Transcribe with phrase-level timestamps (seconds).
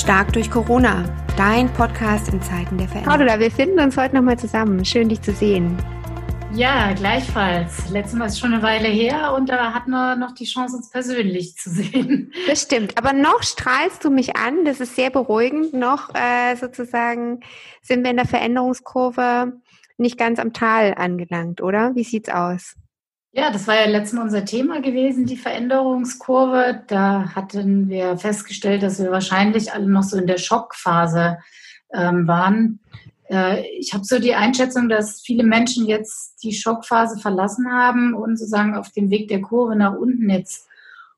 [0.00, 1.04] Stark durch Corona,
[1.36, 3.18] dein Podcast in Zeiten der Veränderung.
[3.18, 4.82] Cordula, wir finden uns heute nochmal zusammen.
[4.82, 5.76] Schön, dich zu sehen.
[6.54, 7.90] Ja, gleichfalls.
[7.90, 10.88] Letztes Mal ist schon eine Weile her und da hatten wir noch die Chance, uns
[10.88, 12.32] persönlich zu sehen.
[12.46, 12.96] Das stimmt.
[12.96, 14.64] Aber noch strahlst du mich an.
[14.64, 15.74] Das ist sehr beruhigend.
[15.74, 17.40] Noch äh, sozusagen
[17.82, 19.52] sind wir in der Veränderungskurve
[19.98, 21.94] nicht ganz am Tal angelangt, oder?
[21.94, 22.74] Wie sieht's aus?
[23.32, 26.82] Ja, das war ja letztes Mal unser Thema gewesen, die Veränderungskurve.
[26.88, 31.38] Da hatten wir festgestellt, dass wir wahrscheinlich alle noch so in der Schockphase
[31.94, 32.80] ähm, waren.
[33.30, 38.36] Äh, ich habe so die Einschätzung, dass viele Menschen jetzt die Schockphase verlassen haben und
[38.36, 40.66] sozusagen auf dem Weg der Kurve nach unten jetzt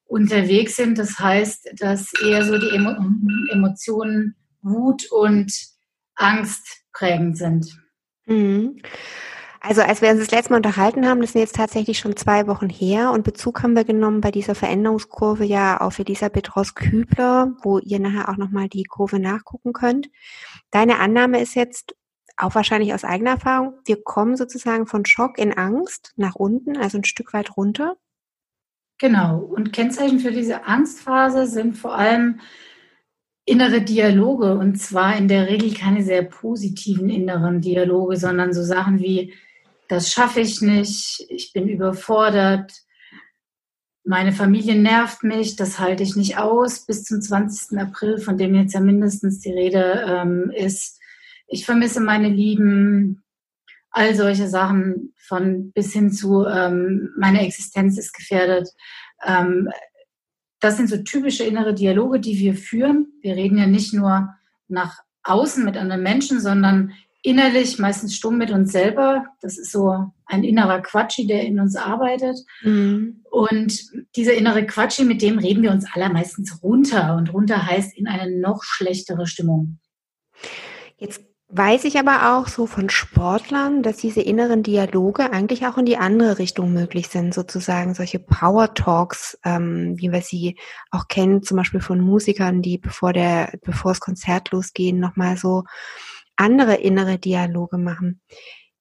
[0.05, 0.99] unterwegs sind.
[0.99, 2.95] Das heißt, dass eher so die Emo
[3.51, 5.51] Emotionen Wut und
[6.15, 7.75] Angst prägend sind.
[8.27, 8.77] Mhm.
[9.65, 12.49] Also als wir uns das letzte Mal unterhalten haben, das sind jetzt tatsächlich schon zwei
[12.49, 17.79] Wochen her und Bezug haben wir genommen bei dieser Veränderungskurve ja auf Elisabeth Ross-Kübler, wo
[17.79, 20.11] ihr nachher auch nochmal die Kurve nachgucken könnt.
[20.73, 21.95] Deine Annahme ist jetzt,
[22.37, 26.99] auch wahrscheinlich aus eigener Erfahrung, wir kommen sozusagen von Schock in Angst nach unten, also
[26.99, 27.97] ein Stück weit runter.
[28.99, 29.39] Genau.
[29.39, 32.41] Und Kennzeichen für diese Angstphase sind vor allem
[33.45, 38.99] innere Dialoge und zwar in der Regel keine sehr positiven inneren Dialoge, sondern so Sachen
[38.99, 39.33] wie,
[39.89, 42.73] das schaffe ich nicht, ich bin überfordert,
[44.05, 47.79] meine Familie nervt mich, das halte ich nicht aus bis zum 20.
[47.79, 51.01] April, von dem jetzt ja mindestens die Rede ähm, ist.
[51.47, 53.23] Ich vermisse meine Lieben,
[53.91, 58.69] all solche Sachen von bis hin zu ähm, meine Existenz ist gefährdet.
[59.25, 59.69] Ähm,
[60.59, 63.13] das sind so typische innere Dialoge, die wir führen.
[63.21, 64.35] Wir reden ja nicht nur
[64.69, 69.25] nach außen mit anderen Menschen, sondern innerlich, meistens stumm mit uns selber.
[69.41, 72.39] Das ist so ein innerer Quatschi, der in uns arbeitet.
[72.63, 73.23] Mhm.
[73.31, 73.81] Und
[74.17, 77.17] dieser innere Quatschi, mit dem reden wir uns allermeistens runter.
[77.17, 79.79] Und runter heißt in eine noch schlechtere Stimmung.
[80.97, 81.23] Jetzt
[81.55, 85.99] weiß ich aber auch so von Sportlern, dass diese inneren Dialoge eigentlich auch in die
[85.99, 90.57] andere Richtung möglich sind, sozusagen solche Power Talks, ähm, wie wir sie
[90.91, 95.65] auch kennen, zum Beispiel von Musikern, die bevor der, bevor das Konzert losgehen, nochmal so
[96.43, 98.21] andere innere Dialoge machen.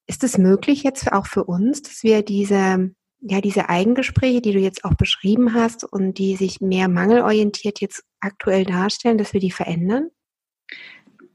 [0.07, 2.91] Ist es möglich jetzt auch für uns, dass wir diese,
[3.21, 8.03] ja, diese Eigengespräche, die du jetzt auch beschrieben hast und die sich mehr mangelorientiert jetzt
[8.19, 10.09] aktuell darstellen, dass wir die verändern?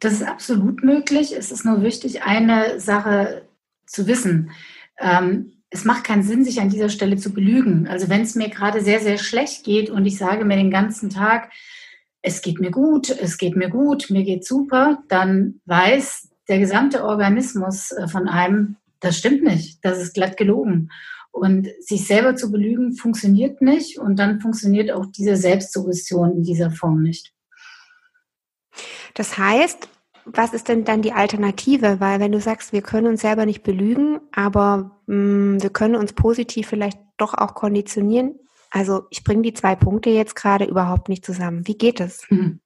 [0.00, 1.32] Das ist absolut möglich.
[1.32, 3.48] Es ist nur wichtig, eine Sache
[3.86, 4.50] zu wissen.
[4.98, 7.88] Ähm, es macht keinen Sinn, sich an dieser Stelle zu belügen.
[7.88, 11.10] Also wenn es mir gerade sehr, sehr schlecht geht und ich sage mir den ganzen
[11.10, 11.50] Tag,
[12.26, 17.04] es geht mir gut, es geht mir gut, mir geht super, dann weiß der gesamte
[17.04, 20.90] Organismus äh, von einem, das stimmt nicht, das ist glatt gelogen.
[21.30, 26.72] Und sich selber zu belügen funktioniert nicht und dann funktioniert auch diese Selbstsuggestion in dieser
[26.72, 27.32] Form nicht.
[29.14, 29.88] Das heißt,
[30.24, 32.00] was ist denn dann die Alternative?
[32.00, 35.94] Weil wenn du sagst, wir können uns selber nicht belügen, aber mh, mm, wir können
[35.94, 41.08] uns positiv vielleicht doch auch konditionieren, also ich bringe die zwei Punkte jetzt gerade überhaupt
[41.08, 41.66] nicht zusammen.
[41.66, 42.28] Wie geht es?
[42.28, 42.60] Hm.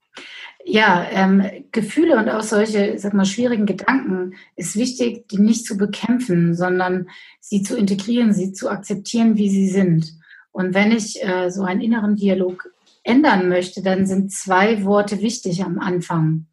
[0.64, 5.76] Ja, ähm, Gefühle und auch solche, sag mal, schwierigen Gedanken ist wichtig, die nicht zu
[5.76, 7.08] bekämpfen, sondern
[7.40, 10.14] sie zu integrieren, sie zu akzeptieren, wie sie sind.
[10.52, 12.68] Und wenn ich äh, so einen inneren Dialog
[13.02, 16.46] ändern möchte, dann sind zwei Worte wichtig am Anfang.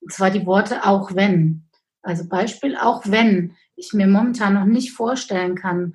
[0.00, 1.64] Und zwar die Worte auch wenn.
[2.02, 5.92] Also Beispiel, auch wenn ich mir momentan noch nicht vorstellen kann,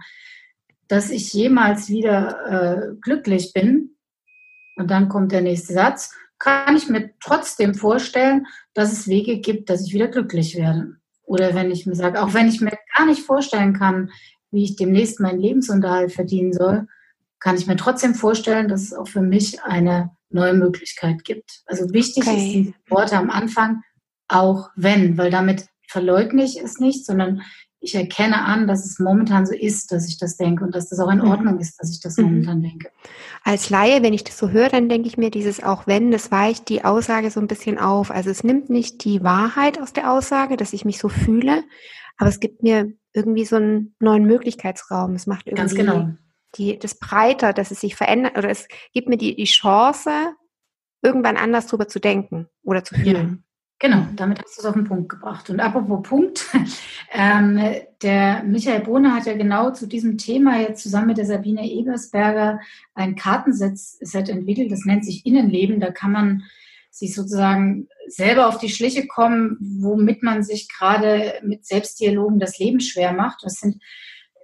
[0.88, 3.96] dass ich jemals wieder äh, glücklich bin,
[4.75, 9.69] und dann kommt der nächste Satz, kann ich mir trotzdem vorstellen, dass es Wege gibt,
[9.69, 10.97] dass ich wieder glücklich werde.
[11.23, 14.12] Oder wenn ich mir sage, auch wenn ich mir gar nicht vorstellen kann,
[14.51, 16.88] wie ich demnächst meinen Lebensunterhalt verdienen soll,
[17.40, 21.63] kann ich mir trotzdem vorstellen, dass es auch für mich eine neue Möglichkeit gibt.
[21.66, 22.35] Also wichtig okay.
[22.35, 23.81] ist die Worte am Anfang,
[24.28, 27.41] auch wenn, weil damit verleugne ich es nicht, sondern
[27.85, 31.00] ich erkenne an, dass es momentan so ist, dass ich das denke und dass das
[31.00, 31.29] auch in mhm.
[31.29, 32.25] Ordnung ist, dass ich das mhm.
[32.25, 32.90] momentan denke.
[33.43, 36.32] Als Laie, wenn ich das so höre, dann denke ich mir, dieses auch wenn, das
[36.32, 38.09] weicht die Aussage so ein bisschen auf.
[38.09, 41.64] Also es nimmt nicht die Wahrheit aus der Aussage, dass ich mich so fühle,
[42.17, 45.14] aber es gibt mir irgendwie so einen neuen Möglichkeitsraum.
[45.14, 46.09] Es macht irgendwie Ganz genau.
[46.55, 50.09] die, das breiter, dass es sich verändert oder es gibt mir die, die Chance,
[51.03, 53.45] irgendwann anders drüber zu denken oder zu fühlen.
[53.79, 55.49] Genau, damit hast du es auf den Punkt gebracht.
[55.49, 56.45] Und apropos Punkt,
[57.11, 57.59] ähm,
[58.01, 62.61] der Michael Bohne hat ja genau zu diesem Thema jetzt zusammen mit der Sabine Ebersberger
[62.93, 65.81] ein Kartenset entwickelt, das nennt sich Innenleben.
[65.81, 66.43] Da kann man
[66.89, 72.79] sich sozusagen selber auf die Schliche kommen, womit man sich gerade mit Selbstdialogen das Leben
[72.79, 73.43] schwer macht.
[73.43, 73.81] Das sind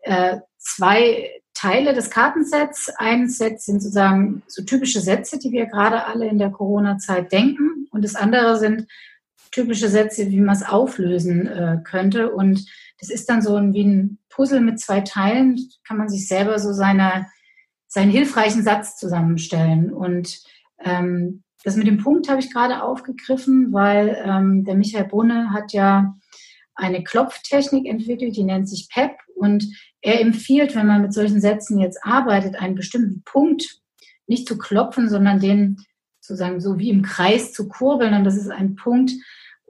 [0.01, 2.89] äh, zwei Teile des Kartensets.
[2.97, 7.87] Ein Set sind sozusagen so typische Sätze, die wir gerade alle in der Corona-Zeit denken.
[7.91, 8.87] Und das andere sind
[9.51, 12.31] typische Sätze, wie man es auflösen äh, könnte.
[12.31, 12.65] Und
[13.00, 15.57] das ist dann so ein, wie ein Puzzle mit zwei Teilen.
[15.88, 17.27] Kann man sich selber so seine,
[17.88, 19.92] seinen hilfreichen Satz zusammenstellen.
[19.92, 20.39] Und
[20.83, 25.74] ähm, das mit dem Punkt habe ich gerade aufgegriffen, weil ähm, der Michael Brunne hat
[25.74, 26.15] ja
[26.74, 29.12] eine Klopftechnik entwickelt, die nennt sich PEP.
[29.36, 29.65] Und
[30.01, 33.81] er empfiehlt, wenn man mit solchen Sätzen jetzt arbeitet, einen bestimmten Punkt
[34.27, 35.77] nicht zu klopfen, sondern den
[36.19, 38.13] sozusagen so wie im Kreis zu kurbeln.
[38.13, 39.12] Und das ist ein Punkt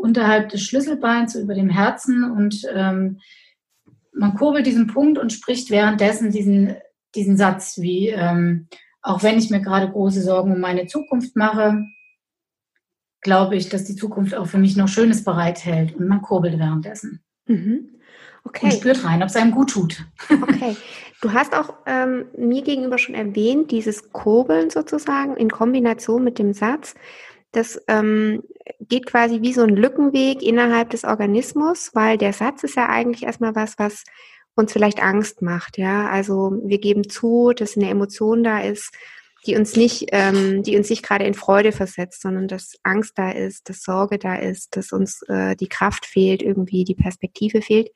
[0.01, 2.24] unterhalb des Schlüsselbeins, über dem Herzen.
[2.24, 3.19] Und ähm,
[4.13, 6.75] man kurbelt diesen Punkt und spricht währenddessen diesen,
[7.15, 8.68] diesen Satz wie, ähm,
[9.01, 11.83] auch wenn ich mir gerade große Sorgen um meine Zukunft mache,
[13.21, 15.95] glaube ich, dass die Zukunft auch für mich noch Schönes bereithält.
[15.95, 17.24] Und man kurbelt währenddessen.
[17.45, 17.89] Mhm.
[18.44, 18.65] Okay.
[18.65, 20.04] Und spürt rein, ob es einem gut tut.
[20.30, 20.75] Okay.
[21.21, 26.54] Du hast auch ähm, mir gegenüber schon erwähnt, dieses Kurbeln sozusagen in Kombination mit dem
[26.54, 26.95] Satz.
[27.51, 28.44] Das ähm,
[28.80, 33.24] geht quasi wie so ein Lückenweg innerhalb des Organismus, weil der Satz ist ja eigentlich
[33.24, 34.03] erstmal was, was
[34.56, 35.77] uns vielleicht Angst macht.
[35.77, 38.94] Ja, also wir geben zu, dass eine Emotion da ist,
[39.45, 43.31] die uns nicht, ähm, die uns nicht gerade in Freude versetzt, sondern dass Angst da
[43.31, 47.89] ist, dass Sorge da ist, dass uns äh, die Kraft fehlt, irgendwie die Perspektive fehlt.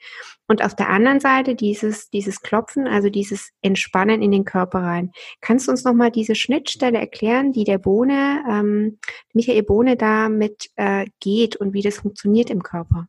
[0.47, 5.12] Und auf der anderen Seite dieses, dieses Klopfen, also dieses Entspannen in den Körper rein.
[5.42, 9.00] Kannst du uns nochmal diese Schnittstelle erklären, die der Bohne, ähm,
[9.33, 13.07] Michael Bohne da mit äh, geht und wie das funktioniert im Körper?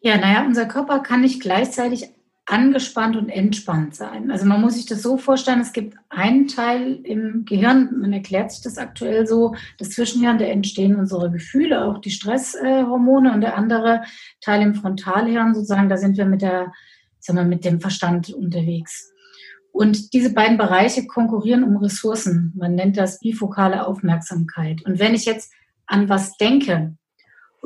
[0.00, 2.10] Ja, naja, unser Körper kann nicht gleichzeitig
[2.48, 4.30] angespannt und entspannt sein.
[4.30, 8.50] Also man muss sich das so vorstellen, es gibt einen Teil im Gehirn, man erklärt
[8.50, 13.56] sich das aktuell so, das Zwischenhirn, da entstehen unsere Gefühle, auch die Stresshormone und der
[13.56, 14.02] andere
[14.40, 16.72] Teil im Frontalhirn sozusagen, da sind wir mit der,
[17.20, 19.12] sagen wir, mit dem Verstand unterwegs.
[19.70, 22.54] Und diese beiden Bereiche konkurrieren um Ressourcen.
[22.56, 24.84] Man nennt das bifokale Aufmerksamkeit.
[24.84, 25.52] Und wenn ich jetzt
[25.86, 26.96] an was denke,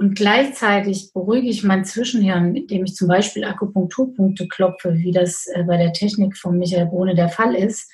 [0.02, 5.62] und gleichzeitig beruhige ich mein Zwischenhirn, indem ich zum Beispiel Akupunkturpunkte klopfe, wie das äh,
[5.62, 7.88] bei der Technik von Michael Bohne der Fall ist,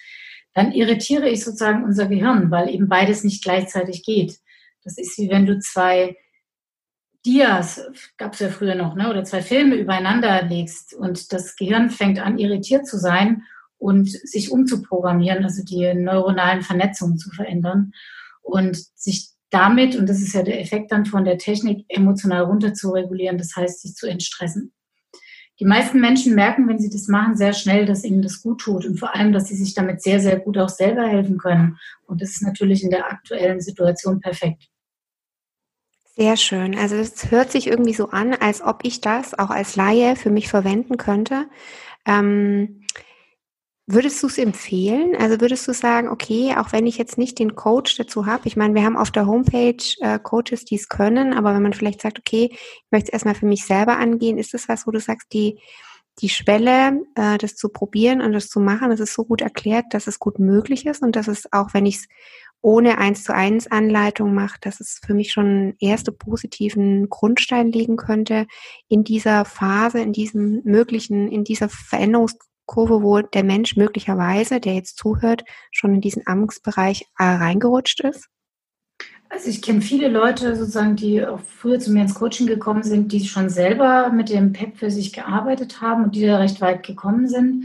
[0.55, 4.39] dann irritiere ich sozusagen unser Gehirn, weil eben beides nicht gleichzeitig geht.
[4.85, 6.17] Das ist wie wenn du zwei
[7.27, 7.83] Dias,
[8.17, 12.21] gab es ja früher noch, ne, oder zwei Filme übereinander legst und das Gehirn fängt
[12.21, 13.43] an, irritiert zu sein
[13.77, 17.93] und sich umzuprogrammieren, also die neuronalen Vernetzungen zu verändern
[18.41, 22.75] und sich damit, und das ist ja der Effekt dann von der Technik, emotional runter
[22.75, 24.73] zu regulieren, das heißt, sich zu entstressen.
[25.61, 28.87] Die meisten Menschen merken, wenn sie das machen, sehr schnell, dass ihnen das gut tut
[28.87, 31.79] und vor allem, dass sie sich damit sehr, sehr gut auch selber helfen können.
[32.07, 34.69] Und das ist natürlich in der aktuellen Situation perfekt.
[36.15, 36.77] Sehr schön.
[36.77, 40.31] Also es hört sich irgendwie so an, als ob ich das auch als Laie für
[40.31, 41.49] mich verwenden könnte.
[42.07, 42.83] Ähm,
[43.91, 45.17] Würdest du es empfehlen?
[45.17, 48.55] Also würdest du sagen, okay, auch wenn ich jetzt nicht den Coach dazu habe, ich
[48.55, 52.03] meine, wir haben auf der Homepage äh, Coaches, die es können, aber wenn man vielleicht
[52.03, 55.01] sagt, okay, ich möchte es erstmal für mich selber angehen, ist das was, wo du
[55.01, 55.59] sagst, die,
[56.21, 59.87] die Schwelle, äh, das zu probieren und das zu machen, das ist so gut erklärt,
[59.93, 62.09] dass es gut möglich ist und dass es auch, wenn ich es
[62.61, 67.97] ohne eins zu eins Anleitung mache, dass es für mich schon erste positiven Grundstein liegen
[67.97, 68.49] könnte
[68.89, 72.37] in dieser Phase, in diesem möglichen, in dieser Veränderungs
[72.69, 75.43] Kurve, wo der Mensch möglicherweise, der jetzt zuhört,
[75.73, 78.29] schon in diesen Angstbereich äh, reingerutscht ist?
[79.31, 83.13] Also ich kenne viele Leute sozusagen, die auch früher zu mir ins Coaching gekommen sind,
[83.13, 86.87] die schon selber mit dem PEP für sich gearbeitet haben und die da recht weit
[86.87, 87.65] gekommen sind.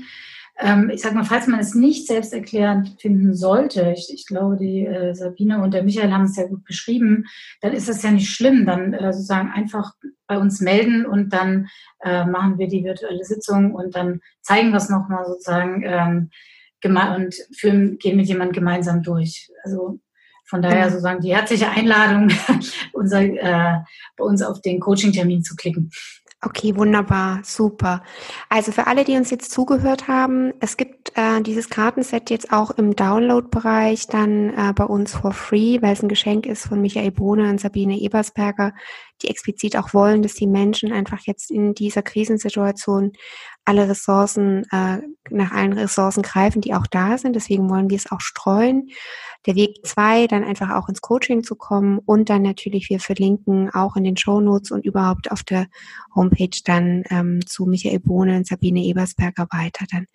[0.60, 4.86] Ähm, ich sage mal, falls man es nicht selbsterklärend finden sollte, ich, ich glaube, die
[4.86, 7.26] äh, Sabine und der Michael haben es ja gut beschrieben,
[7.62, 8.66] dann ist das ja nicht schlimm.
[8.66, 9.94] Dann äh, sozusagen einfach
[10.28, 11.70] bei uns melden und dann
[12.04, 16.30] äh, machen wir die virtuelle Sitzung und dann zeigen wir es nochmal sozusagen ähm,
[16.86, 19.50] und führen, gehen mit jemandem gemeinsam durch.
[19.64, 20.00] Also
[20.46, 22.30] von daher sozusagen die herzliche Einladung,
[22.94, 23.80] unser, äh,
[24.18, 25.92] bei uns auf den Coaching-Termin zu klicken.
[26.46, 28.04] Okay, wunderbar, super.
[28.50, 32.72] Also für alle, die uns jetzt zugehört haben, es gibt äh, dieses Kartenset jetzt auch
[32.72, 37.12] im Download-Bereich dann äh, bei uns for free, weil es ein Geschenk ist von Michael
[37.12, 38.74] Bohne und Sabine Ebersberger,
[39.22, 43.14] die explizit auch wollen, dass die Menschen einfach jetzt in dieser Krisensituation
[43.66, 47.36] alle Ressourcen, äh, nach allen Ressourcen greifen, die auch da sind.
[47.36, 48.90] Deswegen wollen wir es auch streuen.
[49.46, 53.70] Der Weg zwei, dann einfach auch ins Coaching zu kommen und dann natürlich, wir verlinken
[53.70, 55.68] auch in den Show Notes und überhaupt auf der
[56.16, 60.08] Homepage dann ähm, zu Michael Bohne und Sabine Ebersberger weiter dann.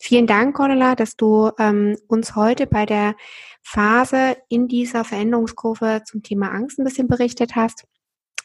[0.00, 3.14] Vielen Dank, Cordula, dass du ähm, uns heute bei der
[3.62, 7.84] Phase in dieser Veränderungskurve zum Thema Angst ein bisschen berichtet hast.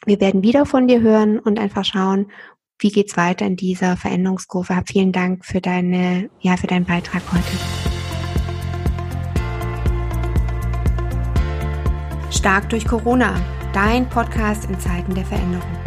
[0.05, 2.31] Wir werden wieder von dir hören und einfach schauen,
[2.79, 4.81] wie geht's weiter in dieser Veränderungskurve?
[4.85, 7.43] Vielen Dank für deine, ja, für deinen Beitrag heute.
[12.31, 13.35] Stark durch Corona,
[13.73, 15.78] dein Podcast in Zeiten der Veränderung.